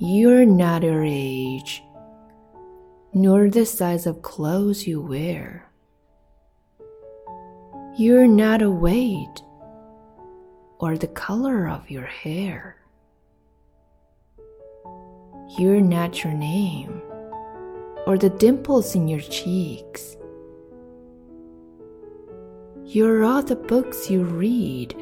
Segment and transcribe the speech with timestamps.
[0.00, 1.82] You're not your age,
[3.12, 5.68] nor the size of clothes you wear.
[7.96, 9.42] You're not a weight
[10.78, 12.76] or the color of your hair.
[15.58, 17.02] You're not your name
[18.06, 20.16] or the dimples in your cheeks.
[22.84, 24.94] You're all the books you read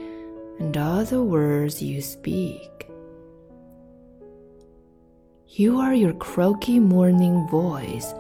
[0.59, 2.86] and all the words you speak.
[5.59, 8.13] You are your croaky morning voice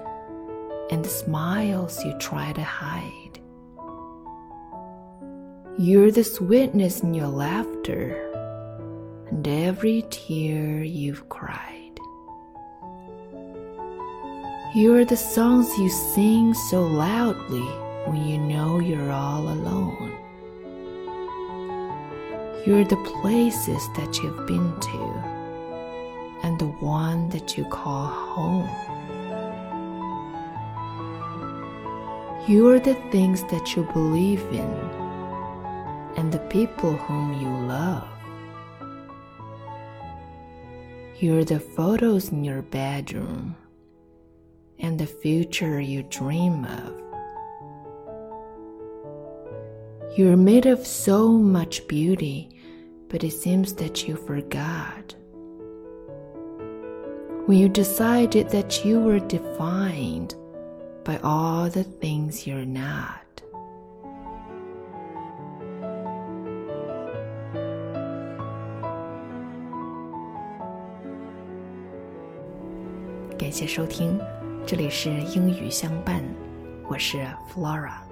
[0.91, 3.38] and the smiles you try to hide.
[5.77, 8.16] You're the sweetness in your laughter
[9.29, 12.01] and every tear you've cried.
[14.74, 17.68] You're the songs you sing so loudly
[18.07, 20.16] when you know you're all alone.
[22.65, 25.16] You're the places that you've been to
[26.46, 28.70] and the one that you call home.
[32.46, 34.71] You're the things that you believe in
[36.16, 38.06] and the people whom you love.
[41.18, 43.56] You're the photos in your bedroom
[44.78, 46.95] and the future you dream of.
[50.16, 52.56] You're made of so much beauty,
[53.09, 55.16] but it seems that you forgot
[57.47, 60.35] when you decided that you were defined
[61.05, 63.23] by all the things you're not.
[77.49, 78.06] Flora。